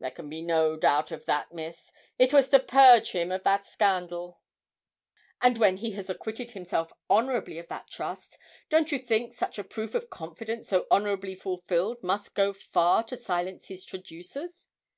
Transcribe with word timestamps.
'There 0.00 0.12
can 0.12 0.30
be 0.30 0.40
no 0.40 0.78
doubt 0.78 1.12
of 1.12 1.26
that, 1.26 1.52
Miss; 1.52 1.92
it 2.18 2.32
was 2.32 2.48
to 2.48 2.58
purge 2.58 3.10
him 3.12 3.30
of 3.30 3.42
that 3.42 3.66
scandal.' 3.66 4.40
'And 5.42 5.58
when 5.58 5.76
he 5.76 5.90
has 5.90 6.08
acquitted 6.08 6.52
himself 6.52 6.90
honourably 7.10 7.58
of 7.58 7.68
that 7.68 7.86
trust, 7.90 8.38
don't 8.70 8.90
you 8.90 8.98
think 8.98 9.34
such 9.34 9.58
a 9.58 9.64
proof 9.64 9.94
of 9.94 10.08
confidence 10.08 10.68
so 10.68 10.86
honourably 10.90 11.34
fulfilled 11.34 12.02
must 12.02 12.32
go 12.32 12.54
far 12.54 13.02
to 13.04 13.14
silence 13.18 13.68
his 13.68 13.84
traducers?' 13.84 14.70